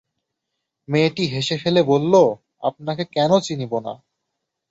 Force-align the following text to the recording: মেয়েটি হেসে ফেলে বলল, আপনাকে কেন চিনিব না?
মেয়েটি 0.87 1.23
হেসে 1.33 1.55
ফেলে 1.57 1.81
বলল, 1.83 2.13
আপনাকে 2.63 3.03
কেন 3.15 3.31
চিনিব 3.47 3.71
না? 3.85 3.93